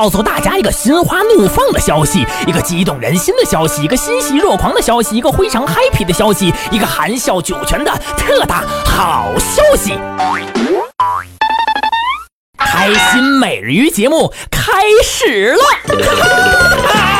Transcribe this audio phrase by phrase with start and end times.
[0.00, 9.92] 告诉大家一个心花怒放的消息，一个激动人心的消息，一个欣喜若狂的消息，一个非常 happy 的消息，一个含笑九泉的特大好消息！
[12.56, 14.72] 开心每日鱼节目开
[15.04, 15.60] 始了！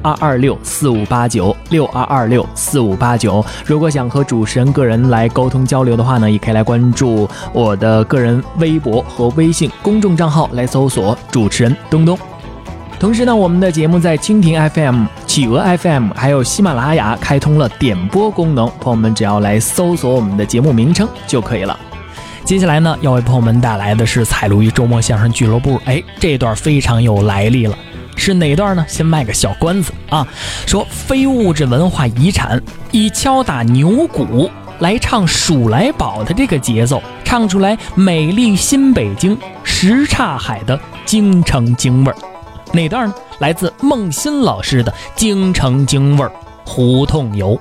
[0.01, 12.17] 二二六四五八九六二二六四五八九，如果想和主持人个人来沟通交流的话呢，也可以来关注我的个人微博和微信公众账号，来搜索主持人东东。
[12.99, 21.75] 同时呢，我们的节目在蜻蜓 FM、企鹅 FM 还有喜马拉雅开通了点播功能，朋友们只要来搜索我们的节目名称就可以了。
[22.43, 27.75] 接下来呢，要为朋友们带来的是彩鲈鱼周末相声俱乐部，哎，这段非常有来历了。
[28.23, 28.85] 是哪段呢？
[28.87, 30.27] 先卖个小关子啊，
[30.67, 42.15] 说非物质文化遗产以敲打牛鼓来唱《数来宝》的这个节奏，唱出来美丽新北京什刹海的京城京味儿。
[42.71, 43.15] 哪段呢？
[43.39, 46.31] 来自孟新老师的《京城京味儿
[46.63, 47.55] 胡同游》。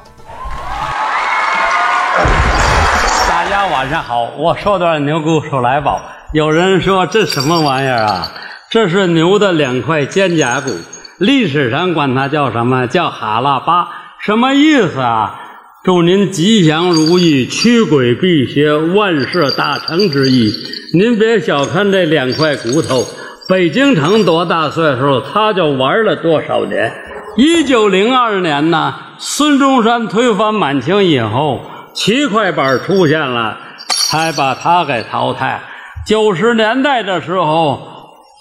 [3.27, 5.97] 大家晚上好，我说段牛鼓《数来宝》。
[6.35, 8.31] 有人说这什么玩意儿啊？
[8.71, 10.71] 这是牛的两块肩胛骨，
[11.19, 12.87] 历史上管它叫什么？
[12.87, 13.89] 叫哈拉巴，
[14.21, 15.35] 什么意思啊？
[15.83, 20.53] 祝您吉祥如意，驱鬼辟邪，万事大成之意。
[20.95, 23.05] 您别小看这两块骨头，
[23.49, 26.93] 北京城多大岁数，他就玩了多少年。
[27.37, 31.61] 一九零二年呢，孙中山推翻满清以后，
[31.93, 33.59] 七块板出现了，
[33.89, 35.61] 才把他给淘汰。
[36.07, 37.89] 九十年代的时候。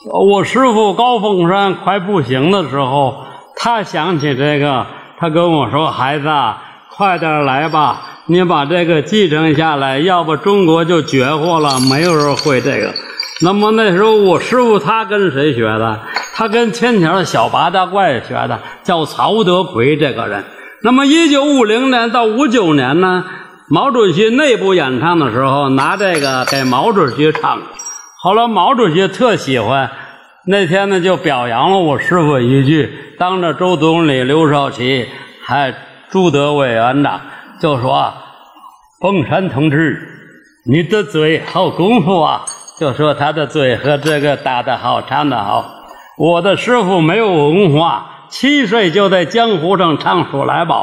[0.06, 3.26] 我师傅高凤山快不行的时候，
[3.58, 4.86] 他想起这个，
[5.18, 6.26] 他跟我说：“孩子，
[6.90, 12.94] 快点来吧，你把这个继承下来，要不中国就绝户了，没有人会这个。”
[13.44, 16.00] 那么那时候我师傅他跟谁学的？
[16.34, 20.46] 他跟天桥的小八大怪学的，叫曹德奎这个人。
[20.82, 23.26] 那么一九五零年到五九年呢，
[23.68, 27.60] 毛主席内部演唱的时候，拿这个给毛主席唱。
[28.22, 29.90] 后来毛主席特喜欢，
[30.46, 35.08] 那天呢就表扬了我师傅一句，当着周总理、刘少奇
[35.46, 35.74] 还
[36.10, 37.22] 朱德委员长，
[37.62, 38.14] 就说
[39.00, 39.98] ：“凤山同志，
[40.70, 42.44] 你的嘴好功夫啊！”
[42.78, 45.64] 就说他的嘴和这个打得好，唱得好。
[46.18, 50.82] 我的师傅没有文化，七岁就在江湖上唱《数来宝》，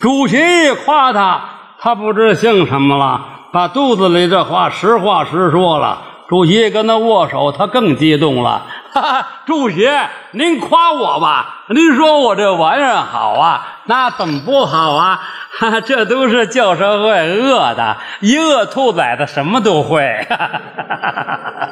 [0.00, 1.40] 主席一夸他，
[1.78, 6.06] 他不知姓什么了，把肚子里这话实话实说了。
[6.28, 8.62] 主席跟他握手，他更激动了。
[8.92, 9.88] 哈哈，主席，
[10.32, 15.20] 您夸我吧，您说我这玩意儿好啊，那怎么不好啊？
[15.58, 20.26] 哈哈，这都是旧社会饿的，一饿兔崽子什么都会。
[20.28, 21.70] 哈哈哈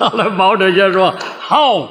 [0.00, 0.10] 哈！
[0.10, 1.88] 后来毛主席说：“好，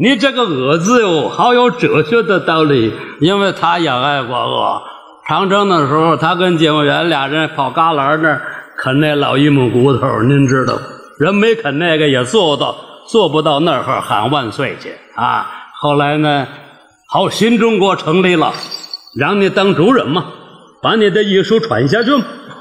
[0.00, 4.82] 你这个饿字哟，好有哲学的道理，因为他也爱过饿。
[5.26, 8.42] 长征的时候，他跟警卫员俩人跑旮旯那儿
[8.76, 10.74] 啃那老榆木骨头，您知道。”
[11.18, 12.76] 人没啃那个也做到，
[13.06, 15.50] 做不到那儿喊万岁去啊！
[15.80, 16.46] 后来呢，
[17.08, 18.52] 好新中国成立了，
[19.16, 20.26] 让你当主人嘛，
[20.80, 22.10] 把你的艺术传下去。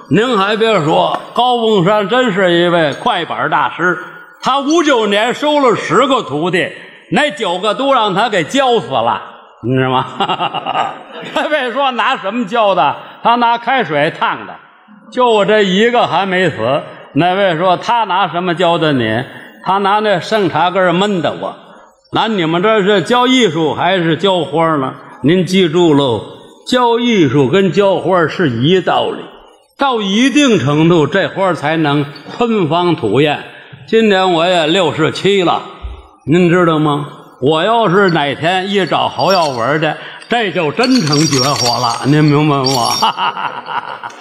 [0.09, 3.97] 您还别说，高凤山真是一位快板大师。
[4.41, 6.71] 他五九年收了十个徒弟，
[7.11, 9.21] 那九个都让他给教死了，
[9.61, 10.05] 你知道吗？
[11.35, 14.55] 他别说拿什么教的，他拿开水烫的，
[15.11, 16.81] 就我这一个还没死。
[17.13, 19.23] 那位说他拿什么教的你？
[19.63, 21.55] 他拿那生茶根闷的我。
[22.11, 24.93] 那你们这是教艺术还是教花呢？
[25.23, 26.21] 您记住喽，
[26.67, 29.23] 教艺术跟浇花是一道理，
[29.77, 32.05] 到一定程度，这花才能
[32.37, 33.43] 喷芳吐艳。
[33.87, 35.61] 今年我也六十七了，
[36.25, 37.07] 您知道吗？
[37.41, 39.91] 我要是哪天一找侯耀文去，
[40.29, 42.05] 这就真成绝活了。
[42.05, 42.89] 您明白吗？
[42.89, 44.11] 哈哈哈哈哈哈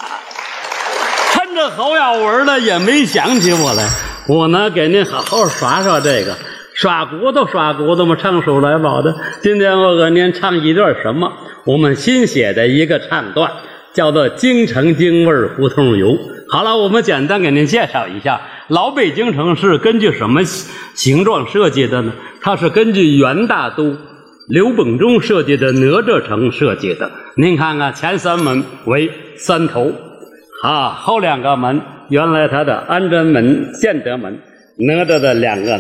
[1.56, 3.88] 着侯耀文呢，也没想起我来。
[4.28, 6.36] 我呢，给您好好耍耍这个，
[6.74, 9.16] 耍骨头，耍骨头嘛，唱首来宝的。
[9.40, 11.32] 今天我给您唱一段什么？
[11.64, 13.50] 我们新写的一个唱段，
[13.94, 16.08] 叫做《京城京味胡同游》。
[16.48, 20.44] 好了，我们简单给您介绍一下，老北京城是根据什么
[20.94, 22.12] 形状设计的呢？
[22.42, 23.96] 它是根据元大都
[24.48, 27.10] 刘秉忠设计的哪吒城设计的。
[27.36, 29.92] 您看看前三门为三头，
[30.62, 34.40] 啊，后两个门原来它的安贞门、建德门，
[34.78, 35.78] 哪吒的两个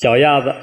[0.00, 0.54] 脚丫子，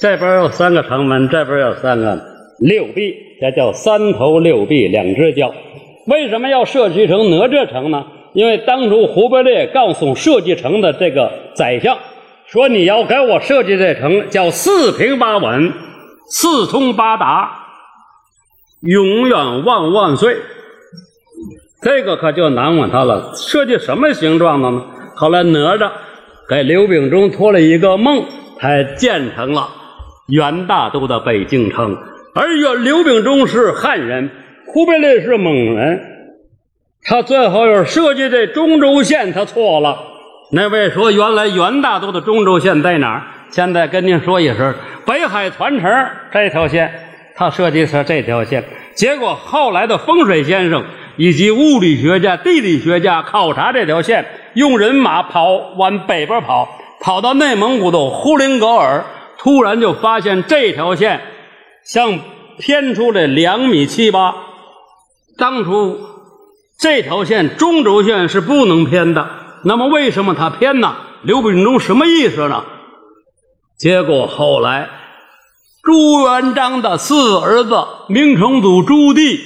[0.00, 2.18] 这边有三个城门，这边有三个
[2.60, 5.52] 六臂，这叫三头六臂两只脚。
[6.06, 8.04] 为什么要设计成哪吒城呢？
[8.34, 11.96] 因为当初忽必烈告诉设计城的这个宰相
[12.46, 15.72] 说：“你要给我设计这城，叫四平八稳、
[16.30, 17.50] 四通八达、
[18.82, 20.36] 永远万万岁。”
[21.82, 23.32] 这个可就难为他了。
[23.34, 24.82] 设计什么形状的呢？
[25.14, 25.90] 后来哪吒
[26.48, 28.24] 给刘秉忠托了一个梦，
[28.58, 29.68] 才建成了
[30.28, 31.96] 元大都的北京城。
[32.34, 34.30] 而元刘秉忠是汉人，
[34.66, 36.00] 忽必烈是蒙人。
[37.02, 39.96] 他最后又设计这中轴线，他错了。
[40.52, 43.22] 那位说，原来元大都的中轴线在哪儿？
[43.50, 44.74] 现在跟您说一声，
[45.06, 45.90] 北海团城
[46.32, 46.92] 这条线，
[47.36, 48.64] 他设计是这条线。
[48.94, 50.84] 结果后来的风水先生
[51.16, 54.24] 以及物理学家、地理学家考察这条线，
[54.54, 56.68] 用人马跑往北边跑，
[57.00, 59.04] 跑到内蒙古的呼伦格尔，
[59.38, 61.20] 突然就发现这条线
[61.84, 62.18] 像
[62.58, 64.34] 偏出了两米七八。
[65.36, 65.98] 当初。
[66.78, 69.26] 这条线中轴线是不能偏的，
[69.64, 70.94] 那么为什么它偏呢？
[71.22, 72.64] 刘秉忠什么意思呢？
[73.78, 74.86] 结果后来
[75.82, 79.40] 朱元璋的四儿子明成祖朱棣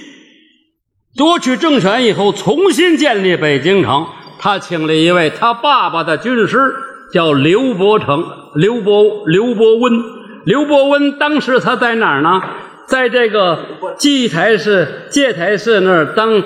[1.16, 4.06] 夺取政权以后，重新建立北京城，
[4.38, 6.74] 他请了一位他爸爸的军师，
[7.12, 8.24] 叫刘伯承、
[8.54, 9.92] 刘伯、刘伯温。
[10.44, 12.40] 刘伯温当时他在哪儿呢？
[12.86, 13.58] 在这个
[13.98, 16.42] 祭台寺、戒台寺那儿当。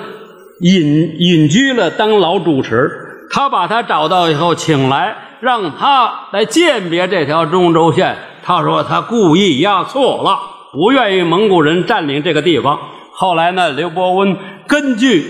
[0.61, 2.89] 隐隐居了，当老主持。
[3.29, 8.15] 他把他找到以后，请来让他来鉴别这条中轴线。
[8.41, 10.39] 他说他故意压错了，
[10.71, 12.79] 不愿意蒙古人占领这个地方。
[13.17, 14.35] 后来呢，刘伯温
[14.67, 15.25] 根据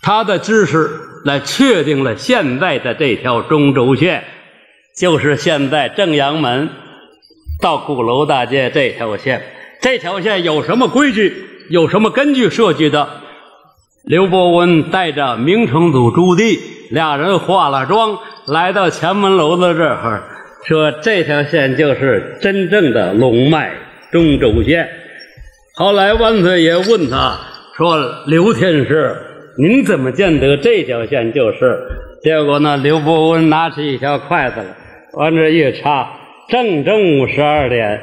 [0.00, 0.88] 他的知识
[1.26, 4.24] 来确定了现在的这条中轴线，
[4.96, 6.70] 就是现在正阳门
[7.60, 9.42] 到鼓楼大街这条线。
[9.82, 11.44] 这条线有什么规矩？
[11.68, 13.06] 有什么根据设计的？
[14.04, 16.58] 刘伯温带着明成祖朱棣，
[16.90, 20.22] 俩人化了妆，来到前门楼子这儿，
[20.66, 23.70] 说：“这条线就是真正的龙脉
[24.10, 24.88] 中轴线。”
[25.76, 27.36] 后来万岁爷问他
[27.76, 27.98] 说
[28.28, 29.12] ：“刘天师，
[29.58, 31.80] 您怎么见得这条线就是？”
[32.22, 34.66] 结果呢，刘伯温拿起一条筷子来，
[35.14, 36.08] 往这一插，
[36.48, 38.00] 正中午十二点，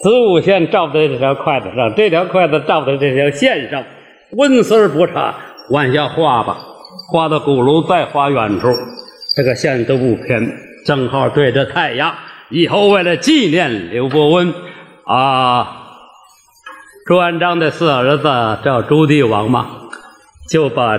[0.00, 3.82] 子午线照在这条筷子上，这条筷子照在这条线上。
[4.32, 5.34] 纹丝儿不差，
[5.70, 6.58] 往下画吧，
[7.10, 8.68] 画到鼓楼再画远处，
[9.34, 10.46] 这个线都不偏，
[10.84, 12.14] 正好对着太阳。
[12.50, 14.52] 以后为了纪念刘伯温，
[15.06, 15.79] 啊，
[17.10, 18.22] 朱元璋的四儿子
[18.64, 19.66] 叫朱棣王嘛，
[20.48, 20.96] 就把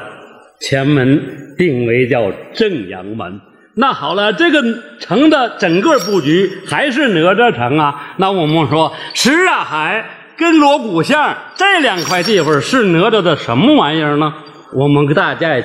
[0.60, 3.40] 前门定为叫正阳门。
[3.76, 4.62] 那好了，这个
[5.00, 8.14] 城的整个布局还是哪吒城啊？
[8.18, 10.06] 那我们说石啊海。
[10.36, 14.34] 跟锣鼓巷这两块地方是哪吒的什么玩意儿呢？
[14.74, 15.64] 我们给大家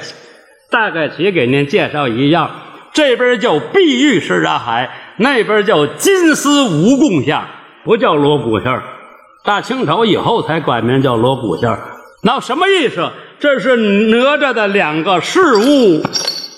[0.70, 2.48] 大概齐给您介绍一样。
[2.92, 7.44] 这边叫碧玉石闸海，那边叫金丝蜈蚣巷，
[7.82, 8.80] 不叫锣鼓巷。
[9.46, 11.78] 大清朝以后才改名叫锣鼓巷。
[12.22, 13.08] 那什么意思？
[13.38, 16.02] 这是哪吒的两个饰物，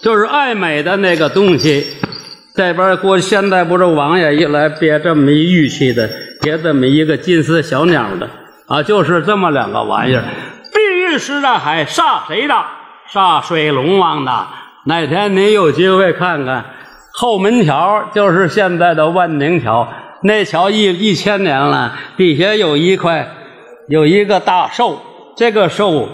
[0.02, 1.86] 就是爱美的那个东西。
[2.54, 6.08] 这边过现在不是王爷一来别这么一玉器的。
[6.40, 8.30] 别这么一个金丝小鸟的
[8.68, 10.22] 啊，就是这么两个玩意儿。
[10.72, 12.54] 碧玉石大海煞谁的？
[13.12, 14.46] 煞水龙王的。
[14.84, 16.64] 哪天您有机会看看
[17.12, 19.86] 后门桥，就是现在的万宁桥。
[20.22, 23.28] 那桥一一千年了，底下有一块，
[23.88, 25.00] 有一个大兽。
[25.36, 26.08] 这个兽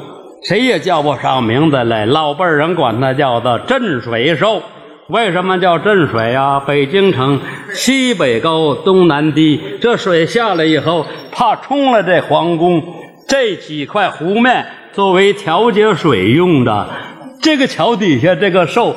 [0.44, 4.62] 谁也叫不上名字来，老辈人管它叫做镇水兽。
[5.08, 6.60] 为什么叫镇水呀？
[6.60, 7.40] 北京城
[7.72, 12.82] 西北高，东南低，这水下来以后，怕冲了这皇宫，
[13.26, 16.88] 这几块湖面作为调节水用的。
[17.40, 18.96] 这个桥底下这个兽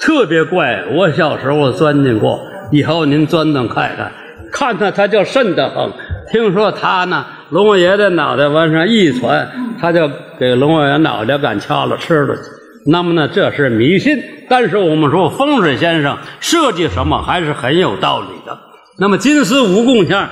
[0.00, 2.40] 特别怪，我小时候钻进过，
[2.70, 4.12] 以后您钻钻看看，
[4.52, 5.90] 看他他就瘆得慌。
[6.30, 9.50] 听说他呢，龙王爷的脑袋往上一传，
[9.80, 12.42] 他就给龙王爷脑袋干敲了吃了去。
[12.86, 18.58] 那么呢，这是迷信，但是我们说风水先生设计什么还是很有道理的。
[18.98, 20.28] 那么金丝蜈蚣像，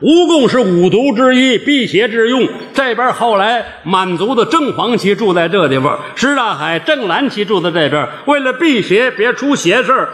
[0.00, 2.46] 蜈蚣是五毒之一，辟邪之用。
[2.72, 10.08] 这边后来满族的正黄旗住在这地方，石大海正蓝旗住在这边，为了辟邪，别出邪事儿。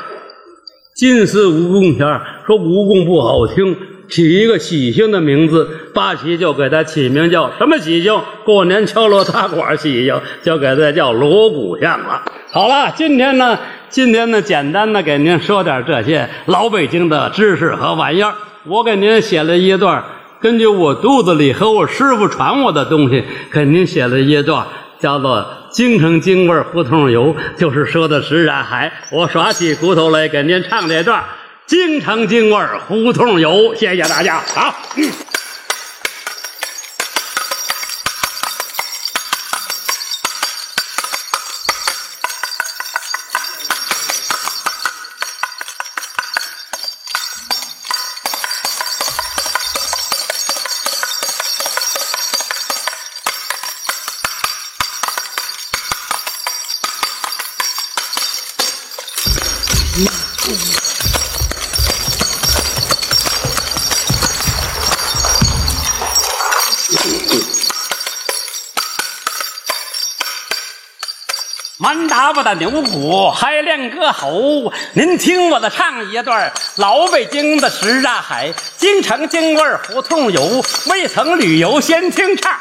[0.97, 3.77] 金丝蜈蚣像说蜈蚣不好听。
[4.09, 8.19] 起一个喜庆的名字，八旗就给他起名叫什么喜庆？
[8.45, 12.23] 过年敲锣打鼓喜庆，就给他叫锣鼓巷了。
[12.51, 13.59] 好了，今天呢，
[13.91, 18.33] 今天呢，简单的给您说点这些老北京的知识和玩意儿。
[18.65, 20.03] 我给您写了一段，
[20.41, 23.23] 根据我肚子里和我师傅传我的东西，
[23.53, 24.65] 给您写了一段，
[24.99, 25.39] 叫做
[25.71, 28.93] 《京城京味胡同游》，就是说的石染海。
[29.11, 31.23] 我耍起骨头来给您唱这段。
[31.67, 34.41] 京城京味胡同游，谢谢大家。
[34.55, 35.11] 好，嗯
[72.37, 82.53] 我的牛骨还练歌喉，您听我的唱一段老北京的什刹海，京城京味胡同游，未曾旅游先听唱，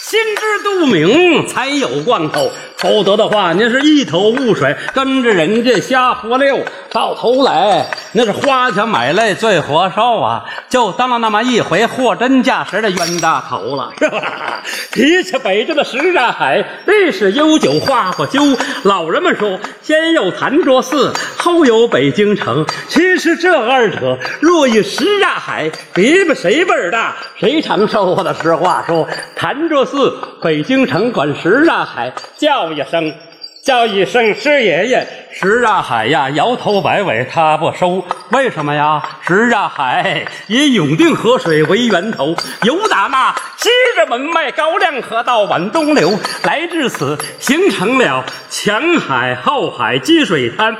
[0.00, 6.60] 心知肚明才有贯口，否则的话您是一头雾水，跟着人家瞎胡溜，
[6.92, 10.44] 到头来那是花钱买来最活受啊！
[10.68, 14.62] 就当了那么一回货真价实的冤大头了，是吧？
[14.92, 18.40] 提起北京的什刹海，历史悠久，话不休。
[18.84, 22.64] 老人们说，先有潭柘寺，后有北京城。
[22.86, 28.14] 其实这二者若以什刹海比比谁辈儿大，谁长寿？
[28.14, 33.14] 我的实话说，潭柘寺、北京城管什刹海叫叫一声。
[33.60, 39.02] 叫一声师爷爷，石大海呀，摇头摆尾他不收，为什么呀？
[39.26, 50.74] 石大海以永定河水为源头，由打那西直门脉高粱河到皖东流，来至此形成了前海后海积水滩。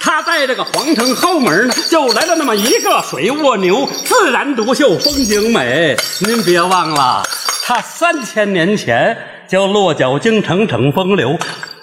[0.00, 5.96] 他在这个皇城后门呢，就来了那么一个水卧牛，自然独秀，风景美。
[6.18, 7.22] 您别忘了，
[7.64, 9.16] 他三千年前
[9.52, 11.36] 叫落脚京城，逞风流。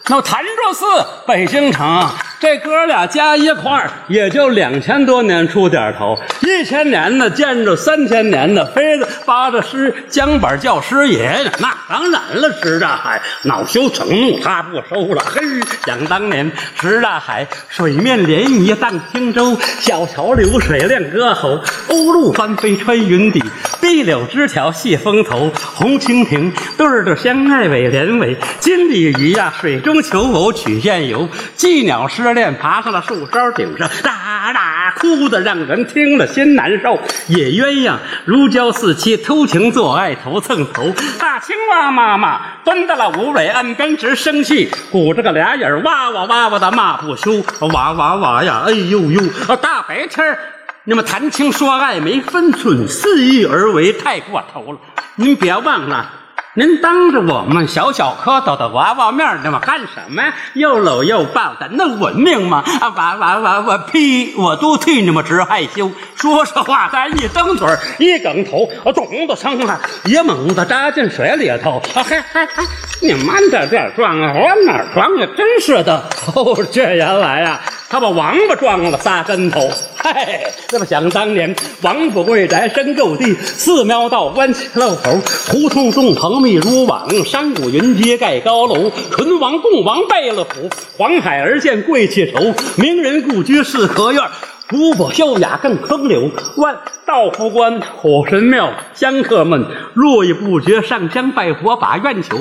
[0.07, 0.85] 那潭柘寺、
[1.27, 2.03] 北京城，
[2.39, 12.49] 这哥俩加一块儿也就两千多年出点头，一千年的见着三千年的，非得扒着师江板叫师爷，那当然了。
[12.63, 15.21] 石大海恼羞成怒，他不收了。
[15.25, 15.41] 嘿，
[15.85, 23.43] 想当年，石大海水面涟漪荡轻舟，小桥流水亮歌喉，鸥鹭翻飞穿云底，
[23.81, 29.99] 碧柳枝条戏风头，红蜻蜓对对相爱尾连尾，金鲤鱼呀水中。
[30.01, 31.27] 求偶曲线游，
[31.57, 36.99] 妓鸟诗恋爬上了树梢顶上，哒哒哭得让人听了心难受。
[37.27, 37.95] 野鸳鸯
[38.25, 40.93] 如胶似漆，偷情做爱头蹭头。
[41.19, 47.43] 大青蛙妈妈蹲到了芦苇岸边直生气，鼓着个俩眼哇哇哇哇的骂不休。
[47.73, 49.21] 哇哇哇呀，哎呦呦！
[49.57, 50.37] 大白天
[50.85, 54.79] 你们谈情说爱没分寸，肆意而为太过头了。
[55.15, 56.09] 您别忘了。
[56.55, 60.23] 您当着我们小小蝌蚪的娃娃面那么干什么？
[60.53, 62.63] 又搂又抱的，那文明吗？
[62.81, 64.33] 啊，娃娃娃娃，呸！
[64.35, 65.91] 我都替你们直害羞。
[66.15, 67.67] 说实话，咱一蹬腿
[67.99, 71.81] 一梗头，我咚的声啊，也猛地扎进水里头。
[71.93, 72.63] 啊，嘿嘿嘿，
[73.01, 74.33] 你慢点点撞啊！
[74.33, 75.27] 往哪撞啊？
[75.37, 76.03] 真是的。
[76.33, 77.59] 哦，这原来呀。
[77.89, 80.43] 他把王八撞了仨跟头，嗨！
[80.71, 88.91] 那么想当年，王府贵宅深够地，寺庙道弯起漏口，胡同纵横密如网，山谷云街盖高楼。
[89.09, 92.53] 淳王共王贝勒府，黄海而建贵气愁。
[92.75, 94.21] 名人故居四合院，
[94.69, 96.29] 古朴秀雅更风流。
[96.57, 96.77] 万
[97.07, 99.65] 道福观、火神庙，香客们
[99.95, 102.37] 络绎不绝上香拜佛把愿求。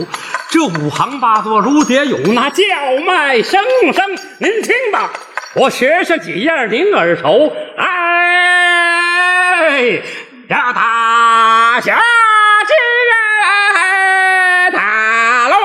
[0.50, 2.64] 这五行八作如蝶涌，那叫
[3.06, 3.62] 卖声
[3.94, 4.04] 声，
[4.38, 5.10] 您听吧。
[5.54, 7.92] 我学学几样儿您耳熟哎
[10.46, 11.98] 这大侠
[12.66, 12.72] 之
[14.70, 14.72] 人
[15.50, 15.56] 喽。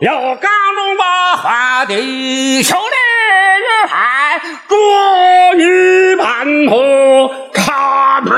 [0.00, 1.94] 有刚中八花的
[2.62, 8.30] 首领还捉鱼扮猴儿不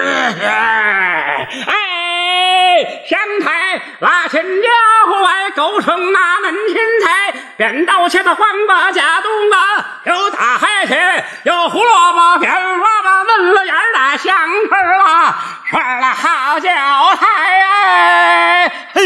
[4.02, 4.68] 拉千家
[5.06, 7.34] 户外，构成那门前菜。
[7.56, 14.34] 扁豆切的黄瓜加冬瓜，有大海茄，有胡萝卜，片萝卜嫩了芽儿的香
[14.68, 15.36] 椿儿啦，
[15.70, 16.68] 串了好叫
[17.14, 17.26] 菜
[17.60, 18.72] 哎！
[18.92, 19.02] 嘿，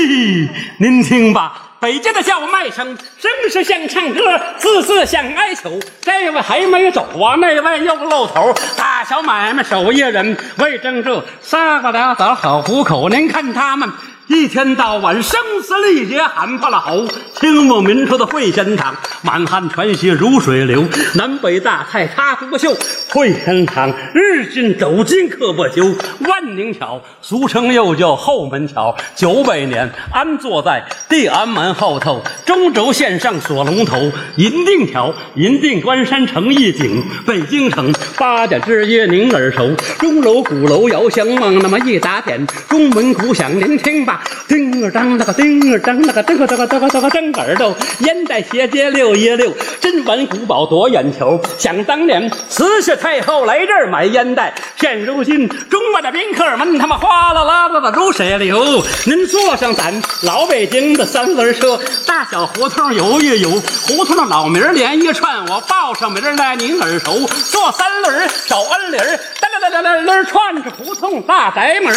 [0.79, 1.53] 您听吧。
[1.79, 5.79] 北京的叫卖声，声是像唱歌，字字像哀求。
[6.01, 8.55] 这位还没走啊，那位又露头。
[8.79, 13.11] 大小买卖手艺人，为挣这仨瓜俩枣好糊口。
[13.11, 13.93] 您看他们。
[14.29, 17.07] 一天到晚声嘶力竭喊破了喉，
[17.39, 18.93] 清末民初的会仙堂，
[19.23, 22.77] 满汉全席如水流，南北大菜他不秀。
[23.09, 25.85] 会仙堂日进斗金刻不休，
[26.29, 34.11] 万宁桥俗称又叫后门桥，九百年安坐在地安门后头，中轴线上锁龙头。
[34.37, 44.16] 银锭桥银锭关山城一景，北京城八家之一您耳熟，钟楼鼓楼遥相望，那么一打点，钟门鼓响您听吧。
[44.49, 51.41] 叮儿当那个叮儿当那个这个这个这个这个正耳朵，烟袋斜街溜一溜，真玩古堡夺眼球。
[51.59, 58.83] 想当年慈禧太后来这儿买烟袋，现如今中外的宾客们他妈哗啦啦啦的如水流。
[59.05, 59.93] 您坐上咱
[60.23, 63.51] 老北京的三轮车，大小胡同游一游，
[63.89, 67.27] 胡同的老名连一串，我报上名来您耳熟。
[67.51, 71.93] 坐三轮守恩铃儿，噔噔噔噔噔串着胡同大宅门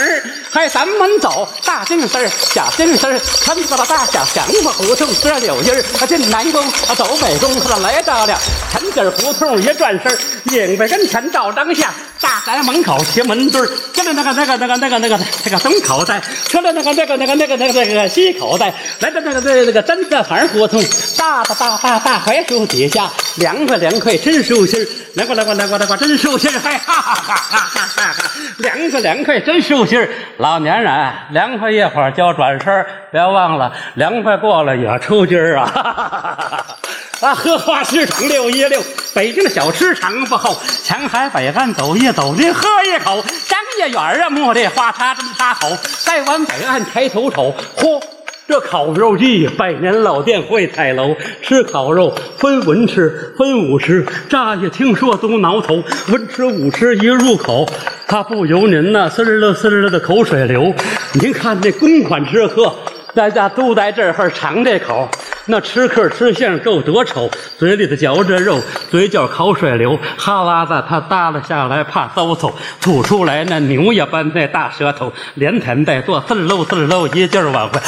[0.52, 2.00] 还咱们走大进。
[2.10, 6.62] 丝儿小金丝儿，穿过了大小祥子胡同，这柳荫儿进南宫，
[6.96, 8.38] 走北宫，他来到了
[8.72, 10.18] 陈家胡同，一转身，
[10.54, 11.90] 影子跟前照张相，
[12.20, 20.84] 大宅门口贴门墩儿，跟着那个那个那个那个那个那个东口袋，出了那个那个那个那个那个那个西口袋，来到那个那个那个真色房胡同，
[21.18, 30.00] 大大大大大槐树底下，凉快凉快真舒心，来过来过来过来过真舒心，嗨哈哈哈哈哈哈，凉快凉快真舒心，
[30.38, 30.92] 老年人
[31.32, 31.99] 凉快一会儿。
[32.12, 36.66] 叫转身，别忘了凉快过了也抽筋儿啊！
[37.22, 38.82] 啊，荷花市场溜一溜，
[39.14, 45.68] 北京的小吃尝不后，前海北岸走一走，您喝一口，张家园啊，茉莉花插针插口，
[46.06, 48.02] 再往北岸抬头瞅，嚯！
[48.50, 54.04] 这烤肉季，百年老店会彩楼，吃烤肉分文吃，分武吃。
[54.28, 57.64] 乍一听说都挠头，文吃武吃一入口，
[58.08, 60.74] 他不由您呐，滋儿了滋儿的口水流。
[61.22, 62.74] 您看这公款吃喝。
[63.14, 65.08] 大家都在这儿尝这口，
[65.52, 77.80] 那吃客吃相够多丑，嘴里头嚼着肉，嘴角口水流，哈喇子他耷拉下来怕嗖嗖，吐出来那牛一般那大舌头，连舔带嘬，滋溜滋溜，一劲儿往回，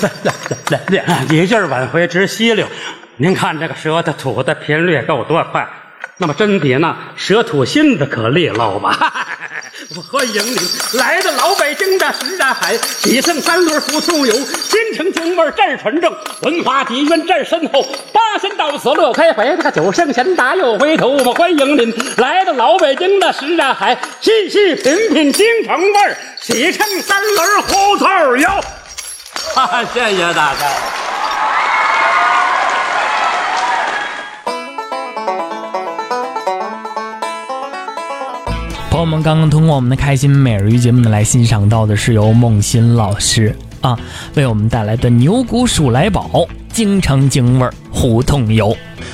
[0.00, 2.66] 来来来，一劲儿往回直吸溜。
[3.18, 5.68] 您看这个舌头吐的频率够多快，
[6.18, 8.96] 那么真比那蛇吐心子可利落吧？
[9.96, 10.56] 我欢迎您
[10.92, 17.82] 来到老北京的什刹海，喜胜三轮胡同游，京城京味这儿纯正，文化底蕴这儿深厚。
[18.12, 21.08] 八仙到此乐开怀，这个九圣贤达又回头。
[21.08, 28.48] 我们欢迎您来到老北京的什刹海，细细品品京城味儿，喜胜三轮胡同游。
[29.54, 31.01] 哈哈，谢谢大家。
[39.02, 43.98] 我们，刚刚通过我们的开心每日鱼节目呢，来欣赏到的是由梦欣老师啊
[44.36, 48.76] 为我们带来的牛骨鼠来宝京城京味儿胡同游。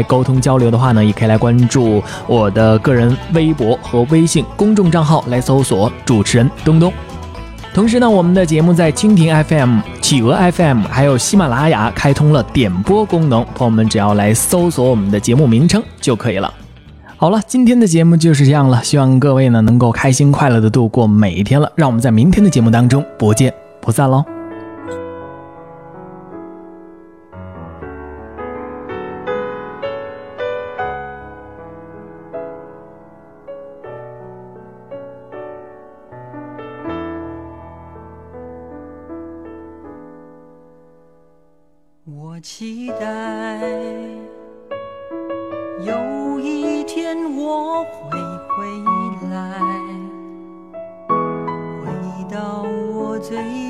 [0.00, 6.90] 来沟通交流的话呢，也可以来关注我的个人微博和微信公众账号，来搜索主持人东东。
[7.74, 16.52] 同时呢，我们的节目在蜻蜓 FM、企鹅 FM 还有喜马拉雅开通了点播功能，朋友们只要来搜索我们的节目名称就可以了。
[17.16, 21.70] 好了，今天的节目就是这样了，希望各位呢能够开心快乐的度过每一天了。
[21.76, 24.39] 让我们在明天的节目当中不见不散喽。
[42.42, 43.60] 期待
[45.84, 49.60] 有一天我会回来
[51.84, 52.62] 回到
[52.94, 53.69] 我最。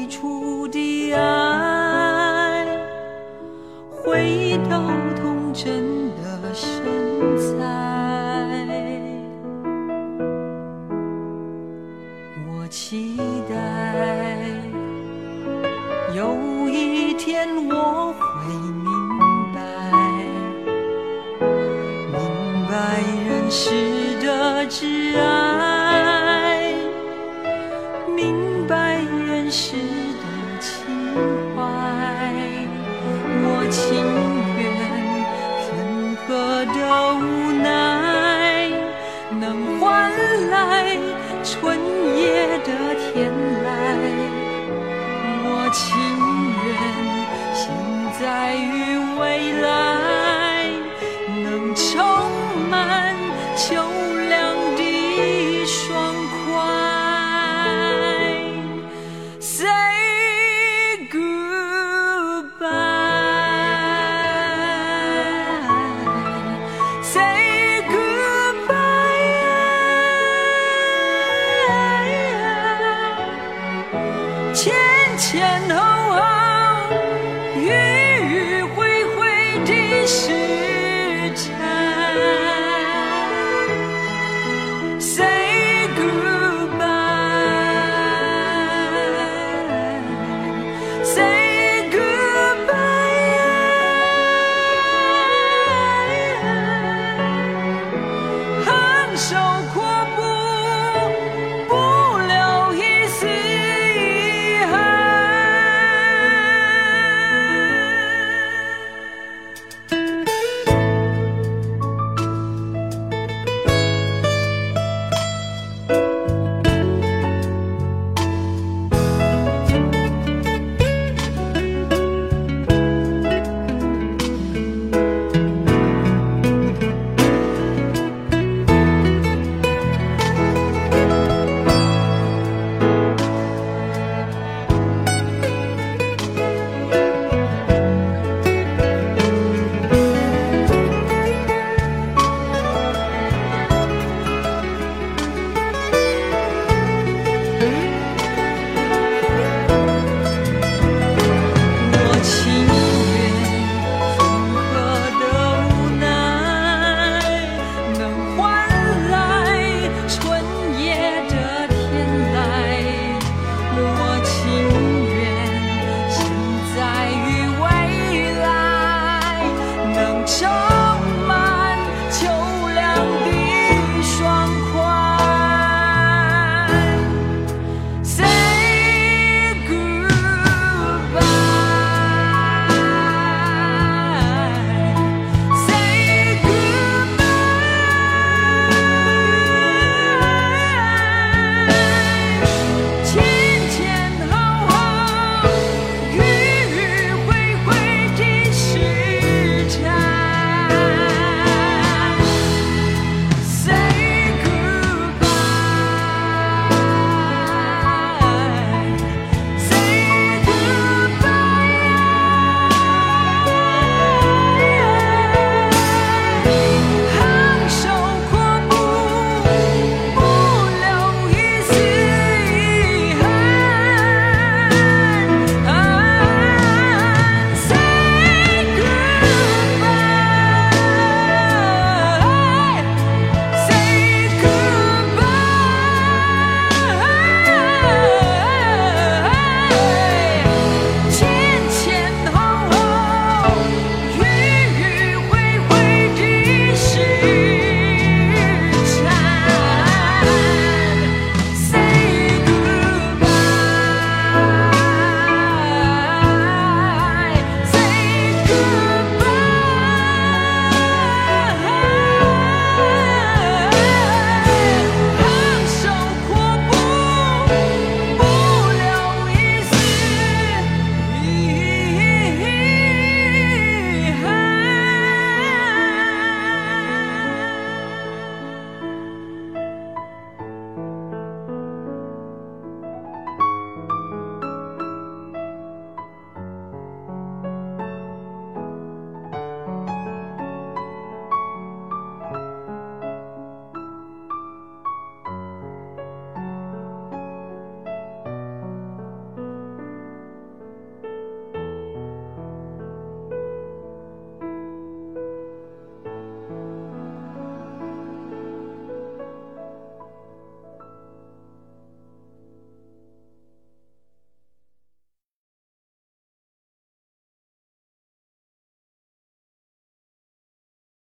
[48.20, 48.69] 在。